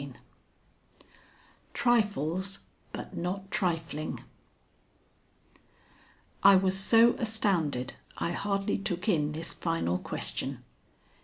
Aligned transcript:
XXV 0.01 0.15
TRIFLES, 1.75 2.59
BUT 2.91 3.15
NOT 3.17 3.51
TRIFLING 3.51 4.23
I 6.41 6.55
was 6.55 6.75
so 6.75 7.13
astounded 7.19 7.93
I 8.17 8.31
hardly 8.31 8.79
took 8.79 9.07
in 9.07 9.33
this 9.33 9.53
final 9.53 9.99
question. 9.99 10.63